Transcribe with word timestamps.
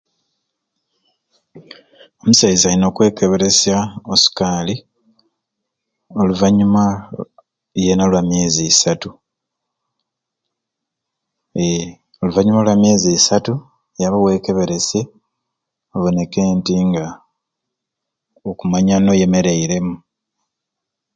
Omusaiza 2.21 2.65
alina 2.69 2.87
okwekeberesya 2.89 3.77
osukali 4.13 4.75
oluvanyuma 6.19 6.83
yena 7.83 8.03
lwa 8.11 8.21
myezi 8.29 8.61
isatu 8.71 9.09
eehh 11.61 11.85
oluvanyuma 12.21 12.63
lwa 12.65 12.75
myezi 12.81 13.09
isatu 13.19 13.53
yaba 13.99 14.17
wekeberesye 14.23 15.01
oboneke 15.95 16.41
nti 16.57 16.73
nga 16.87 17.05
okumanya 18.49 18.95
noyemereremu 18.99 19.95